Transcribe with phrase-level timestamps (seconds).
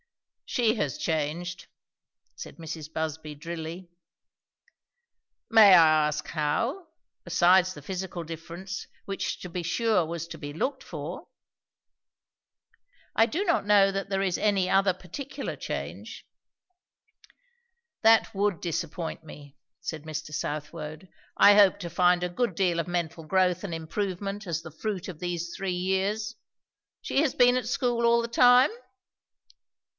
[0.47, 1.67] "She has changed,"
[2.35, 2.91] said Mrs.
[2.91, 3.89] Busby drily.
[5.49, 6.87] "May I ask, how?
[7.23, 11.27] besides the physical difference, which to be sure was to be looked for?"
[13.15, 16.25] "I do not know that there is any other particular change."
[18.01, 20.33] "That would disappoint me," said Mr.
[20.33, 21.07] Southwode.
[21.37, 25.07] "I hoped to find a good deal of mental growth and improvement as the fruit
[25.07, 26.35] of these three years.
[27.01, 28.71] She has been at school all the time?"